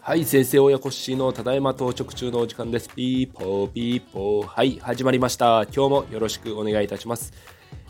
[0.00, 2.88] はい先生親子しのただいま到着中のお時間です。
[2.88, 4.46] ピーポーピーポー。
[4.46, 5.64] はい始まりました。
[5.64, 7.34] 今日もよろしくお願いいたします。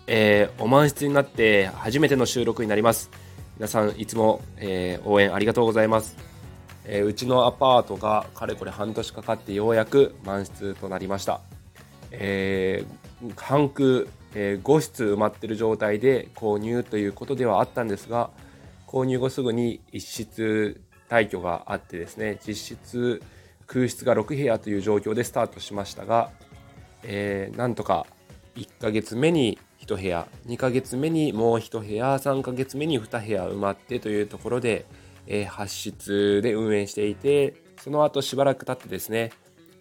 [0.09, 3.09] えー、お満室になって初めての収録になります。
[3.57, 6.17] 皆さんいつも、えー、応援ありがとうございます。
[6.85, 11.41] えー、うちのアパートがかれこれ半年かかってようやく満室となりました、
[12.11, 18.31] えー、半空、えー、5室埋まってる状態で購入ということではあったんですが
[18.87, 23.23] 購入後すぐに1室退去があってですね実質
[23.67, 26.31] 空室が6部屋という状況でスタートしましたが、
[27.03, 28.07] えー、なんとか
[28.57, 34.87] 1ヶ月目に1部屋2ヶ月目にもう1部屋3ヶ月目に2部屋埋まってというところで
[35.29, 39.31] えー、発室で運営していてその後しばらく経ってですね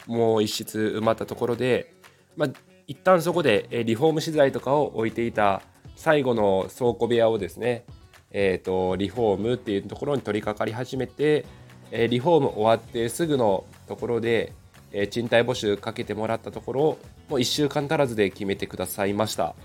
[0.05, 1.93] もう一室埋まったところで、
[2.35, 2.49] まあ、
[2.87, 5.61] 一旦そこでリフォーム資材とかを置いていた
[5.95, 7.85] 最後の倉庫部屋をですね、
[8.31, 11.45] えーと、リフォームっていうところに取り掛かり始めて、
[11.91, 14.53] え、リフォーム終わってすぐのところで、
[14.91, 16.81] え、賃貸募集かけてもらったところ
[17.29, 19.55] もう1週間足らずで決めてくださいました。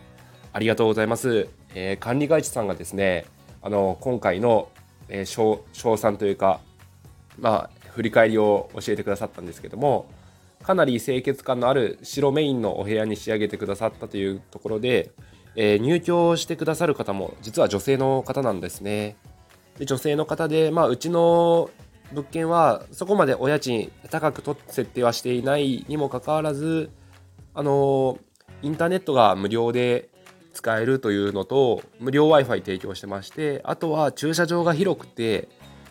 [0.52, 3.24] ありがとうございます、えー、管理会社さんがですね
[3.62, 4.68] あの今回の
[5.14, 6.61] えー、賞賛というか、
[7.39, 10.06] まあ、振り返りを教えてくださったんですけども
[10.62, 15.10] かなり清潔感のある白メインのお部屋に仕上げてくださったというところで、
[15.56, 19.16] えー、入居してくださる方も実は女性の方なんですね。
[19.78, 21.70] で女性の方で、まあ、うちの
[22.12, 26.90] 物件はそこまでお家賃高くと設定はしていないにもかかわらず
[27.55, 28.18] あの
[28.60, 30.10] インターネットが無料で
[30.52, 35.48] 使えるというのと無料 w i f i 提供してましてあとは駐車場が広くて、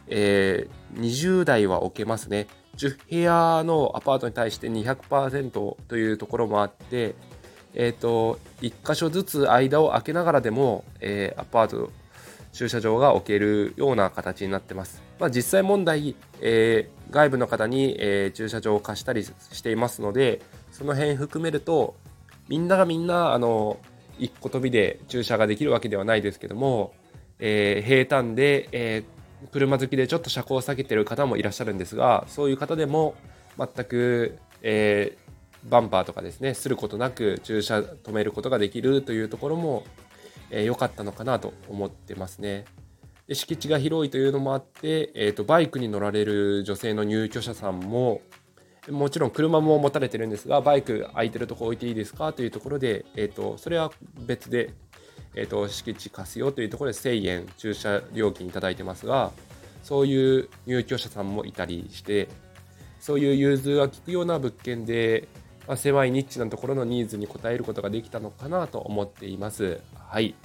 [0.08, 7.16] えー、20台は置けますね10部屋のアパートに対して200%というところもあって、
[7.74, 11.92] えーと、1箇所ずつ間を空けながらでも、えー、アパート
[12.54, 15.02] 駐車場が置けるような形になってます。
[15.20, 21.96] まあ、実際問題、えー、外部の方に、えー、駐車場を貸したりしていますのでその辺含めると
[22.50, 23.78] みんながみんなあの
[24.18, 26.94] 一個飛びで駐車ができるわけではないですけども、
[27.38, 29.21] えー、平坦で、えー、
[29.52, 33.16] 車好きでちょっと車高を下げてる方もいらっしゃるんですがそういう方でも
[33.58, 39.84] 全く、えー、バンパーとかですねすることなく駐車止めることができるというところも
[40.50, 42.66] 良、えー、かったのかなと思ってますね。
[43.28, 48.22] で敷地が広いというのもあって、えーとバイクに乗られる女性の入居者さんも
[48.90, 53.92] もちろん車も持たれてるんですが、バイク空いてるとこ置いていいですかというところで、えっ、ー、と、それは
[54.26, 54.74] 別で、
[55.36, 59.32] えっ、ー、と、敷地貸すよというところで1000円駐車料金いただいてますが、
[59.84, 62.28] そういう入居者さんもいたりして、
[63.00, 65.28] そういう融通が利くような物件で、
[65.68, 69.80] まあ、狭いニッチなところのニーズに応えることができたのかなと思っています。
[69.96, 70.36] はい。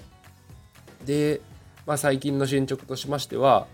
[1.05, 1.41] で、
[1.87, 3.67] まあ、最近の進捗としましては、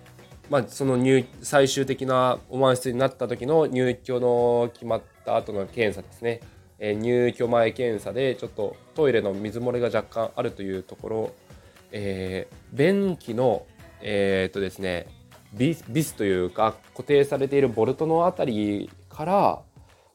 [0.51, 6.41] まあ、その入最終的なお満室になった時の入居の決まった後の検査ですね、
[6.85, 11.35] え、入居前検査でちょっとトイレの水漏れが若干あるというところ、
[11.93, 13.67] えー、便器の
[14.03, 15.07] えー、っとですね
[15.55, 19.61] ビスというか固定されているボルトのあたりから、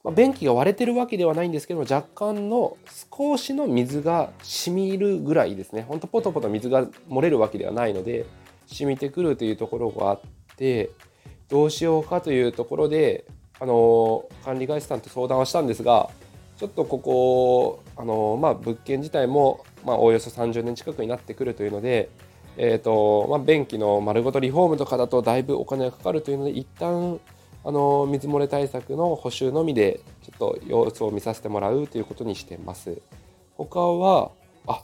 [0.04, 2.76] まあ、便器が割れてるわけではないんですけども若干の
[3.12, 5.84] 少しの水が染みるぐらいですね。
[5.84, 8.26] ほんとポトポト水が漏れるわけではないので
[8.66, 10.20] 染みてくるというところがあっ
[10.58, 10.90] て
[11.48, 13.26] どうしようかというところで
[13.60, 16.10] あの管理会社さんと相談はしたんですが
[16.58, 22.10] ちょっとここあの、まあ、物件自体も、まあ、およそ30年近くになってくるというので、
[22.58, 27.20] えーとまあ、便器の丸ごとリフォームとかだとだいぶお金がかかるというので一旦
[27.64, 33.02] あの水漏れ対策の補修のみでちょっと様子を見させてもらうということにしてます。
[33.56, 34.32] 他は
[34.68, 34.84] あ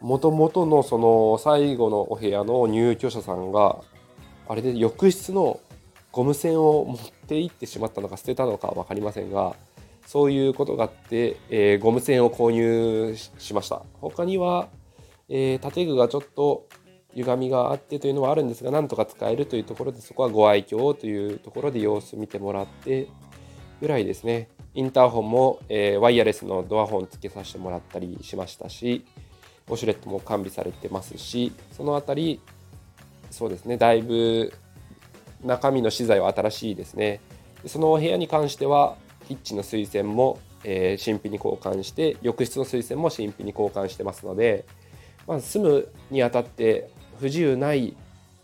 [0.00, 3.78] もともとのその最後のお部屋の入居者さんが
[4.48, 5.60] あれで浴室の
[6.10, 9.54] ゴム栓を持って行ってしまったのか捨てたのか分かりませんが
[10.06, 13.82] そういうことがあって、えー、ゴム栓を購入しました。
[14.00, 14.68] 他には、
[15.28, 16.66] えー、建具がちょっと
[17.14, 23.08] 歪みがあってというのはあるんですがなんとか使えるというところでそこはご愛嬌というところで様子見てもらって
[23.80, 24.48] ぐらいですね。
[24.74, 29.04] インターホンも、えー、ワイヤレスのドアホンつけさせてもらったりしましたし
[29.68, 32.40] ウォシュレットも完備されてますしその辺り
[33.30, 34.54] そうですねだいぶ
[35.44, 37.20] 中身の資材は新しいですね。
[37.66, 44.66] そのお部屋に関してはキッチの水栓も、えー、新品に交換して浴室の水栓も新品に交換してますので、
[45.26, 47.96] まあ、住むにあたって不自由ない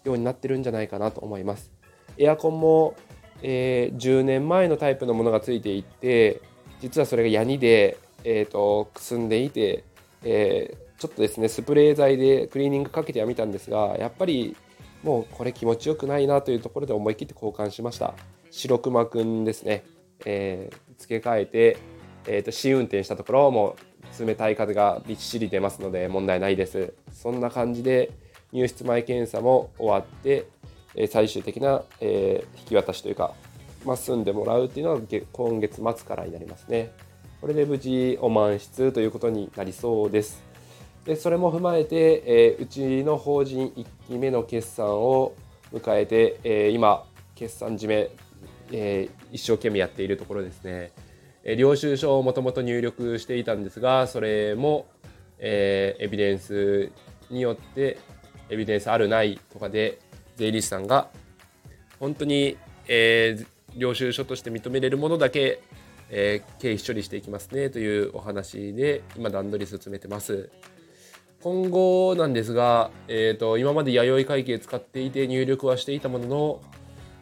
[0.04, 1.70] ようになってるんじゃないかなと思います。
[2.16, 2.96] エアコンも、
[3.42, 6.40] えー、10年前のタイプのものがついていて
[6.80, 9.84] 実はそれがヤニで、えーと、くすんでいて、
[10.22, 14.56] えーちょっとですねスプレー剤でクリーニングかけてはみたんですがやっぱり
[15.04, 18.14] もうこれ気持ちよくないなというところで思い切って交換しました。
[18.50, 19.84] 白熊くんですね、
[20.24, 21.78] えー、付け替えて、
[22.26, 23.76] えーと、試運転したところも
[24.18, 26.94] 冷たい風がびっしり出ますので問題ないです。
[27.12, 28.10] そんな感じで
[28.52, 30.46] 入室前検査も終わって
[30.94, 33.34] え最終的な、えー、引き渡しというか、
[33.84, 35.00] まあ、住んでもらうっていうのは
[35.32, 36.90] 今月末からになりますね。
[37.40, 40.42] これで無事お満室ということになりそうです。
[41.04, 45.34] でそれも踏まえて、えー、うちの法人1期目の決算を
[45.72, 47.04] 迎えて、えー、今
[47.36, 48.10] 決算締め、
[48.72, 50.92] えー、一生懸命やっているところですね、
[51.44, 54.86] え領収書をもともと入力していたんですがそれも、
[55.38, 56.90] えエビデンス
[57.30, 57.98] によって
[58.50, 59.98] エビデンスあるないとかで
[60.36, 61.08] 税理士さんが
[62.00, 62.56] 本当に、
[62.88, 63.44] え
[63.76, 65.60] 領収書として認めれるものだけ
[66.10, 70.50] えー、経費処理していきますねというお話で今段取り進めてます。
[71.42, 76.60] 今後なんですが、えーと、今まで弥生会計使っていて入力はしていたものの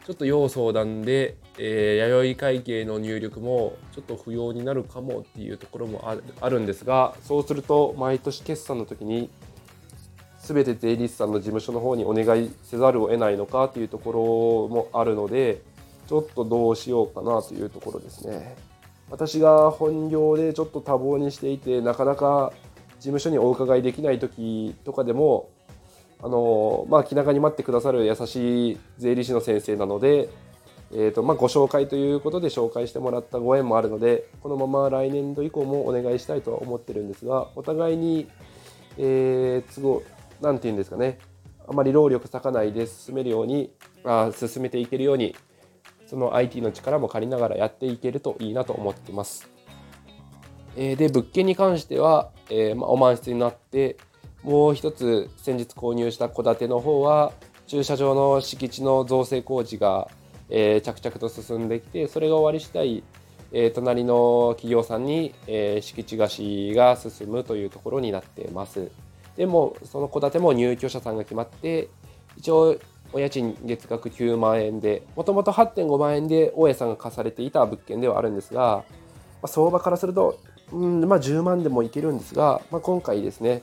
[0.06, 6.08] ちょっと要相談で、えー、弥生会計の入力もちょっと不要になるかもっていうところも
[6.40, 9.28] あるんですがそうすると毎年決算の時に
[10.38, 15.60] 全て税理士さんの事務所の方にお願いせざるを得ないのかというところもあるので
[16.06, 18.54] ちょっとどうしようかなというところですね。
[19.10, 22.52] 私が本業でちょっと多忙にしていてなかなか
[23.00, 25.50] 事務所にお伺いできない時とかでも
[26.22, 30.28] あのまあ気長に待ってくださる優しい税理士の先生なので、
[30.92, 38.28] えーとまあ、ご紹介ということで紹介してもらったご縁もあるのでこのまま来年度以降もお願いしたいとは思ってるんですがお互いに、
[38.98, 40.02] えー、都合
[40.40, 41.18] 何て言うんですかね
[41.68, 43.72] あまり労力割かないで進めるように
[44.04, 45.34] あ進めていけるように
[46.06, 49.50] その IT の力も借りながらやっていけるといいなと思ってます。
[50.76, 53.96] えー、で物件に関しては、えー、まあ、お満室になって
[54.46, 57.32] もう一つ先日購入した戸建ての方は
[57.66, 60.08] 駐車場の敷地の造成工事が、
[60.48, 63.02] えー、着々と進んできてそれが終わり次第、
[63.50, 68.88] え隣の企業さんに、え敷地貸しが進むというところになってます。
[69.36, 71.88] でもその戸建ても入居者さんが決まって
[72.36, 72.76] 一応
[73.12, 78.84] お家賃月額9万円で、もともと8.5万円で大家さんが貸されていた物件ではあるんですが、ま
[79.42, 80.38] あ、相場からすると、
[80.72, 83.62] うんまあ、10万でもいけるんですが、まあ、今回ですね、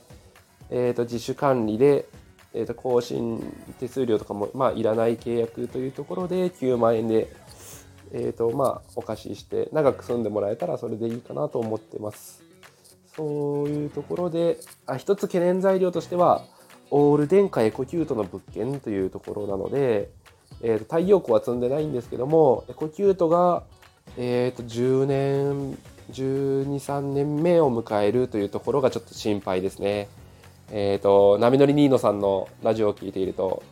[0.76, 2.08] えー、と自主管理で、
[2.56, 3.40] えー、と更新
[3.80, 7.32] 手数料とかも、まあ、いらない契約というところで9万円で、
[8.12, 12.42] えーとまあ、お貸しして長く住んでもらえたらそれでいいかなと思ってます。
[13.16, 16.44] そういうところで、あ一つ懸念材料としては、
[16.90, 20.10] オール電化エコキュートの物件というところなので、
[20.64, 23.62] えー、と太陽光は積んでないんですけども、エコキュートが、
[24.18, 25.78] えー、と10年、
[26.12, 30.10] 12、3年目を迎えるというところがちょっと心配ですね。
[30.72, 33.64] えっ、ー、と、波乗りニーノさんのラジオを聴いていると、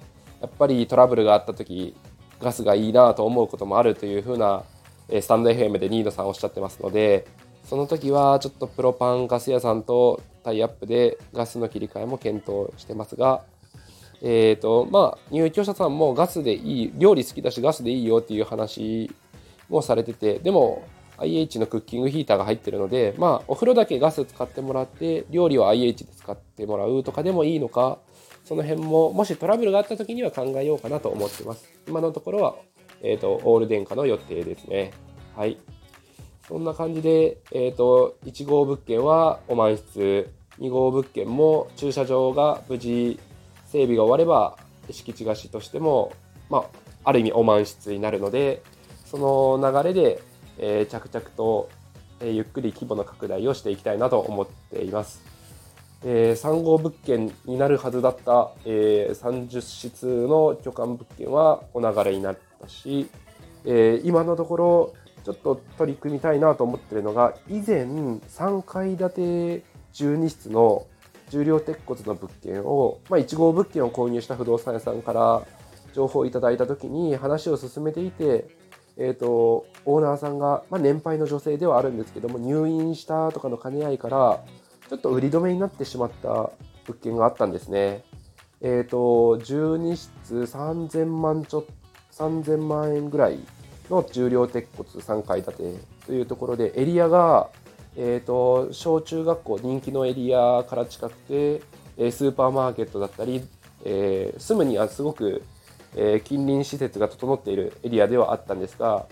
[0.42, 1.96] やっぱりトラブルがあった時、
[2.42, 4.64] ガスがいいなと思うこともあるというふうな、
[5.10, 7.26] えスタンド FM でニーノさんおっしゃってますので、
[7.66, 13.44] その時はちょっとプロパンガス屋さんとタイアップでガスの切り替えも検討してますが、
[14.22, 19.10] えーとまあ、入居者さんもガスでいい料理好きだしガスでいいよっていう話
[19.70, 20.84] もされててでも
[21.22, 28.00] IH のクッキングヒーターが入ってるので、まあ、お風呂だけガス使ってもらって料理を IH で使ってもらうとかでもいいのか
[28.44, 31.70] その辺ももしトラブルがあった時には考えようかなと思ってます。
[31.88, 32.56] 今のところは、
[33.02, 34.92] えーと、オール電化の予定ですね。
[35.36, 35.58] はい。
[36.48, 43.20] そんな感じで、えっ、ー、と、1号物件はお満室、2号物件も駐車場が無事
[43.68, 44.58] 整備が終われば、
[44.90, 46.12] 敷地貸しとしても、
[46.50, 46.64] まあ、
[47.06, 48.64] ある意味お満室になるので、
[49.06, 49.18] そ
[49.62, 50.22] の流れで、
[50.58, 51.70] えー、着々と、
[52.20, 55.22] えー、ゆっくり規模の拡大をしていきたいなと思っています。
[56.04, 63.08] えー、3号物件になるはずだった、えー、30室の巨漢物件はお流れになったし、
[63.66, 64.94] えー、今のところ
[65.24, 70.88] ちょっと取り組みたいなと思ってるのが以前3階建て12室の
[71.30, 75.44] 重量鉄骨の物件を、まあ、1号物件を購入した不動産屋さんから
[75.94, 78.48] 情報をいただいた時に話を進めていて、
[79.04, 84.44] えーと、オーナーさんが、まあ、年配の女性ではあるんですけども入院したとかの兼ね合いから
[84.90, 86.52] ちょっと売り止めになってしまった
[86.86, 88.04] 物件があったんですね。
[88.62, 91.66] えーと、12室3000万ちょ
[92.12, 93.40] 3000万円ぐらい
[93.90, 97.50] の重量鉄骨3階建てというところでエリアが、
[97.96, 101.62] えーと、小中学校人気のエリアから近くて
[102.12, 103.42] スーパーマーケットだったり、
[103.84, 105.42] えー、住むにはすごく、
[105.96, 109.06] えー、近隣施設が整っているエリアではあったんですが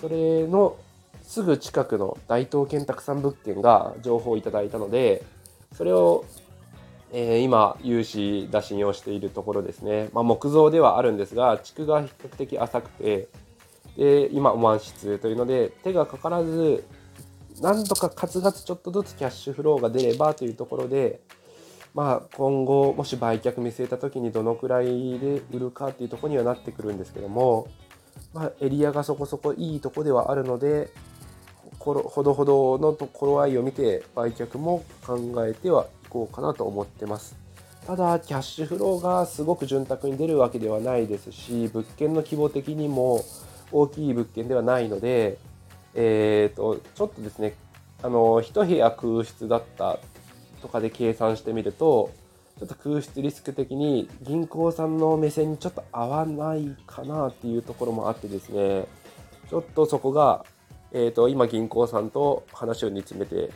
[0.00, 0.76] それの
[1.22, 5.24] すぐ近くの大東建託さん物件が情報をいただいたので
[5.72, 6.24] それを
[7.16, 10.08] えー、今、融資打診をしているところですね。
[10.12, 13.28] まあ、木造ではあるんですが、築が比較的浅くて、
[13.96, 16.84] で、今、満室というので、手がかからず、
[17.60, 21.20] なんとかカツガツちょっとずつキャッシュフローが出ればというところで、
[21.94, 27.68] まあ、今後、もし売却見据えた時にどのくらいで売るかっていうとこにはなってくるんですけども、
[28.32, 30.90] まあ、エリアがそこそこいいとこではあるので、
[31.78, 32.02] ほど
[32.34, 37.36] ほどのところ合いを見て売却も考えてはいこうかなと思ってます。
[37.86, 43.20] ただ、キャッシュフローがすごく潤沢に出るわけではないですし、物件の規模的にも
[43.70, 45.38] 大きい物件ではないので、
[45.94, 47.54] えーと、ちょっとですね、
[48.02, 49.98] あの、一部屋空室だった
[50.64, 52.10] とかで計算してみると、
[52.58, 58.86] ちょっと空室リスク的に銀行さんの目線にちょっと合わないかなっていうところもあってですね、
[59.50, 60.46] ちょっとそこが、
[60.92, 63.50] えーと、今銀行さんと話を煮詰めて、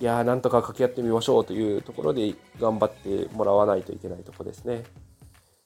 [0.00, 4.84] いやーなんとか掛け合ってみましょうというところで頑張ってもらわないといけないとこですね。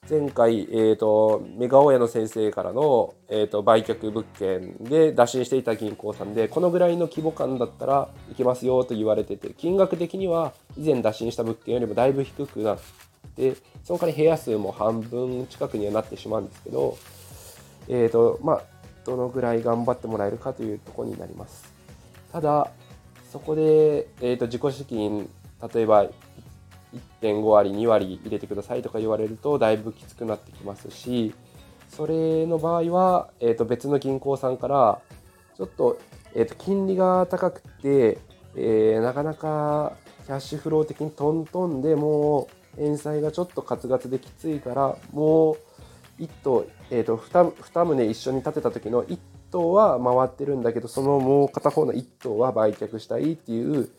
[0.09, 12.79] 前回、えーと、メガ大家の先生からの、えーと、売却物件で打診していた銀行さんでこのぐらいの規模感だったらいけますよと言われてて金額的には以前打診した物件よりもだいぶ低くなっ
[13.37, 13.55] て
[13.85, 16.97] その代わり部屋数も半分近くにはなってしまうんですけど、
[17.87, 18.63] えーとまあ、
[19.05, 21.71] どのぐらい頑張ってもらえるかというところになります。
[22.33, 22.69] ただ
[23.31, 25.29] そこで、えーと自己資金
[25.73, 26.07] 例えば
[27.21, 31.33] 1.5割2割入れてくださいとか言われるとだいぶきつくなってきますし
[31.89, 34.99] それの場合は、えー、と別の銀行さんから
[35.57, 35.99] ちょっと,、
[36.33, 38.17] えー、と金利が高くて、
[38.55, 39.93] えー、なかなか
[40.25, 42.47] キャッシュフロー的にトントンでも
[42.77, 45.53] う返済がちょっとカツガツできついからも
[46.19, 49.19] う1棟、えー、と 2, 2棟一緒に建てた時の1
[49.51, 53.89] 棟は回ってるんだけどそのもう片方の1棟は売却したいっていう、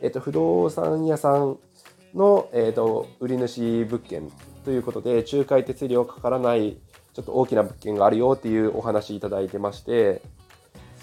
[0.00, 1.58] えー、と不動産屋さん
[2.14, 4.30] の、えーと、売り主物件
[4.64, 6.76] ということで仲介手数料かからない
[7.14, 10.22] ちょっと大きな物件があるよっていうお話いただいてまして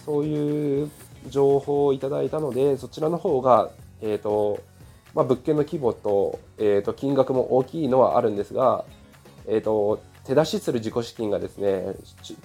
[0.06, 0.92] そういう
[1.28, 3.72] 情報をいただいたのでそちらの方が、
[4.02, 4.62] えーと
[5.14, 8.86] まあ、物件の規模と,、えーと、金額も大きいのはあるんですが、
[9.48, 11.96] えーと、手出しする自己資金がですね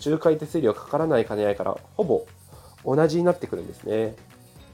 [0.04, 2.26] 仲介手数料かからない兼ね合いからほぼ
[2.84, 4.16] 同じになってくるんですね。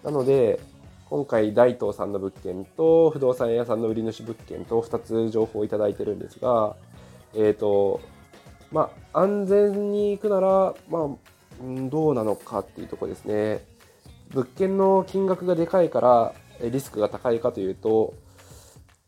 [0.02, 0.60] なので、
[1.10, 6.76] 今回大東さんの物件と不動産屋さんの売り主物件と2つ情報をいただいてるんですが、
[7.34, 8.00] えっ、ー、と、
[8.70, 11.08] まあ、安全に行くなら、まあ、
[11.88, 13.64] どうなのかっていうところですね。
[14.34, 16.34] 物件の金額がでかいから
[16.68, 18.12] リスクが高いかというと、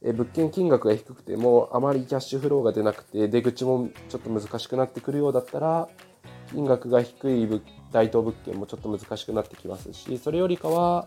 [0.03, 5.89] 物件金額が低くてもあまりキャッシュフローが出なくて出口もちょっと難しくなってくるようだったら
[6.53, 11.07] 金額が低い大東物件もちょっと難しくなってきますしそれよりかは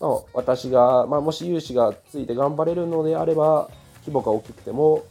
[0.00, 3.68] まあ、私が、まあ、もし融資がついて頑張れるのであれば
[4.00, 5.04] 規模が大きくても、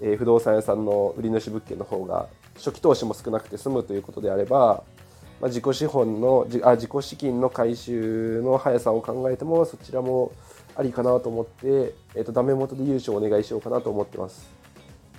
[0.00, 4.82] えー、不動産屋さんの売り主物件の方が初期投資も少なくて済むということであれば、
[5.40, 10.32] まあ、自己資本のあ自己資金の回収の速さを考えてもそちらも
[10.74, 14.50] ありかなと思って、えーと、ダメ元で融資をお願いしようかなと思ってます。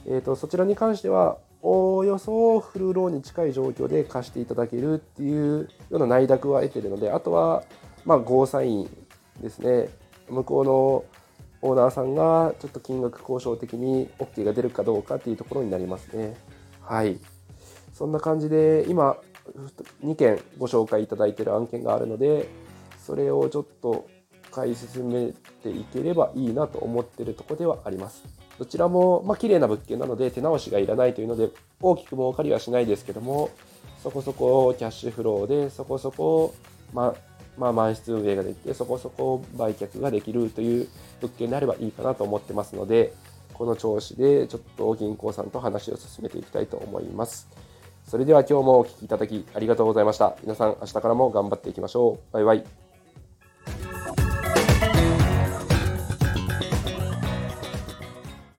[0.05, 7.63] えーと、そちらに関してはおおよそフルローンに近い状況で貸していただけるっていうような内諾は得てるのであとは
[8.03, 9.02] まあゴーサイン
[9.41, 9.89] ですね。
[10.29, 11.05] 向こうの
[11.61, 16.35] オーナーさんがちょっと金額交渉的に OK が出るかどうかっていうところになりますね。
[16.81, 17.19] はい。
[17.93, 19.17] そんな感じで今
[20.03, 22.47] 2件ご紹介いただいている案件があるので
[22.97, 24.07] それをちょっと
[24.51, 25.31] 買い進め
[25.63, 28.23] ていければいいなと思ってるとこではあります。
[28.59, 31.49] どちらもまあ綺麗な物件なので手直しがいらないというので
[31.81, 33.49] 大きく儲かりはしないですけども
[34.01, 36.53] そこそこキャッシュフローでそこそこ
[36.93, 40.87] まあまあ、満室運営ができて、そこそこ売却ができるという
[41.21, 43.13] 物件であればいいかなと思ってますので、
[43.53, 47.47] この調子でちょっと銀行さんと話を進めていきたいと思います。
[48.07, 50.35] それでは今日もお聴きいただきありがとうございました。
[50.43, 52.33] 皆さん明日からも頑張っていきましょう。
[52.33, 52.82] バイバイ。